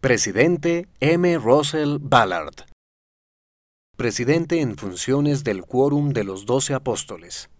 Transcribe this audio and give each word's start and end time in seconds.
Presidente 0.00 0.86
M. 1.00 1.38
Russell 1.38 1.98
Ballard. 2.00 2.54
Presidente 3.96 4.60
en 4.60 4.76
funciones 4.76 5.42
del 5.42 5.64
Quórum 5.64 6.10
de 6.10 6.22
los 6.22 6.46
Doce 6.46 6.72
Apóstoles. 6.72 7.50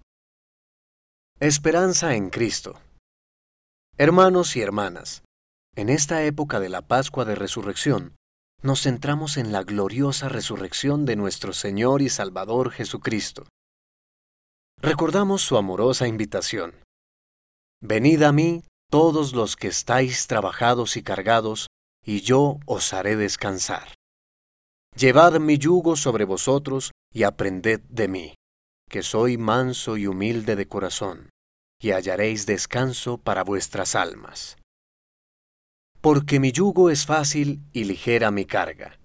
Esperanza 1.40 2.14
en 2.14 2.30
Cristo. 2.30 2.78
Hermanos 3.96 4.54
y 4.54 4.60
hermanas, 4.60 5.24
en 5.74 5.88
esta 5.88 6.22
época 6.22 6.60
de 6.60 6.68
la 6.68 6.82
Pascua 6.82 7.24
de 7.24 7.34
Resurrección, 7.34 8.14
nos 8.62 8.82
centramos 8.82 9.36
en 9.36 9.50
la 9.50 9.64
gloriosa 9.64 10.28
resurrección 10.28 11.06
de 11.06 11.16
nuestro 11.16 11.52
Señor 11.52 12.02
y 12.02 12.08
Salvador 12.08 12.70
Jesucristo. 12.70 13.48
Recordamos 14.80 15.42
su 15.42 15.56
amorosa 15.56 16.06
invitación. 16.06 16.76
Venid 17.82 18.22
a 18.22 18.30
mí 18.30 18.62
todos 18.92 19.32
los 19.32 19.56
que 19.56 19.66
estáis 19.66 20.28
trabajados 20.28 20.96
y 20.96 21.02
cargados, 21.02 21.67
y 22.08 22.22
yo 22.22 22.58
os 22.64 22.94
haré 22.94 23.16
descansar. 23.16 23.92
Llevad 24.96 25.38
mi 25.40 25.58
yugo 25.58 25.94
sobre 25.94 26.24
vosotros 26.24 26.92
y 27.12 27.24
aprended 27.24 27.80
de 27.90 28.08
mí, 28.08 28.34
que 28.88 29.02
soy 29.02 29.36
manso 29.36 29.98
y 29.98 30.06
humilde 30.06 30.56
de 30.56 30.66
corazón, 30.66 31.28
y 31.78 31.90
hallaréis 31.90 32.46
descanso 32.46 33.18
para 33.18 33.44
vuestras 33.44 33.94
almas. 33.94 34.56
Porque 36.00 36.40
mi 36.40 36.50
yugo 36.50 36.88
es 36.88 37.04
fácil 37.04 37.60
y 37.74 37.84
ligera 37.84 38.30
mi 38.30 38.46
carga. 38.46 38.98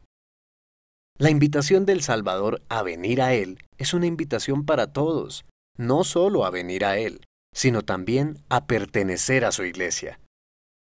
La 1.17 1.29
invitación 1.29 1.85
del 1.85 2.03
Salvador 2.03 2.63
a 2.69 2.83
venir 2.83 3.21
a 3.21 3.33
Él 3.33 3.59
es 3.77 3.93
una 3.93 4.05
invitación 4.05 4.63
para 4.65 4.93
todos, 4.93 5.43
no 5.77 6.05
solo 6.05 6.45
a 6.45 6.51
venir 6.51 6.85
a 6.85 6.97
Él, 6.97 7.25
sino 7.53 7.81
también 7.81 8.45
a 8.47 8.65
pertenecer 8.65 9.43
a 9.43 9.51
su 9.51 9.65
iglesia. 9.65 10.21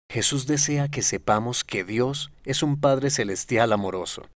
Jesús 0.10 0.48
desea 0.48 0.88
que 0.88 1.02
sepamos 1.02 1.64
que 1.64 1.84
Dios 1.84 2.32
es 2.44 2.64
un 2.64 2.80
Padre 2.80 3.10
Celestial 3.10 3.74
amoroso. 3.74 4.30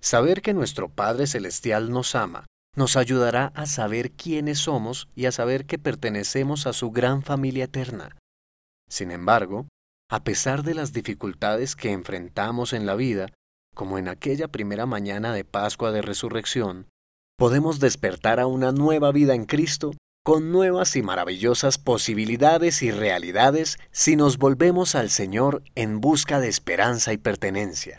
Saber 0.00 0.42
que 0.42 0.54
nuestro 0.54 0.88
Padre 0.88 1.26
Celestial 1.26 1.90
nos 1.90 2.14
ama 2.14 2.46
nos 2.76 2.96
ayudará 2.96 3.52
a 3.54 3.66
saber 3.66 4.12
quiénes 4.12 4.58
somos 4.58 5.08
y 5.14 5.26
a 5.26 5.32
saber 5.32 5.66
que 5.66 5.78
pertenecemos 5.78 6.66
a 6.66 6.72
su 6.72 6.90
gran 6.90 7.22
familia 7.22 7.64
eterna. 7.64 8.16
Sin 8.88 9.10
embargo, 9.10 9.68
a 10.10 10.24
pesar 10.24 10.62
de 10.62 10.74
las 10.74 10.92
dificultades 10.92 11.76
que 11.76 11.92
enfrentamos 11.92 12.72
en 12.72 12.86
la 12.86 12.94
vida, 12.94 13.28
como 13.74 13.98
en 13.98 14.08
aquella 14.08 14.48
primera 14.48 14.86
mañana 14.86 15.32
de 15.32 15.44
Pascua 15.44 15.92
de 15.92 16.02
Resurrección, 16.02 16.86
podemos 17.36 17.80
despertar 17.80 18.40
a 18.40 18.46
una 18.46 18.72
nueva 18.72 19.12
vida 19.12 19.34
en 19.34 19.46
Cristo 19.46 19.92
con 20.24 20.50
nuevas 20.50 20.96
y 20.96 21.02
maravillosas 21.02 21.76
posibilidades 21.76 22.82
y 22.82 22.90
realidades 22.90 23.78
si 23.92 24.16
nos 24.16 24.38
volvemos 24.38 24.94
al 24.94 25.10
Señor 25.10 25.62
en 25.74 26.00
busca 26.00 26.40
de 26.40 26.48
esperanza 26.48 27.12
y 27.12 27.18
pertenencia. 27.18 27.98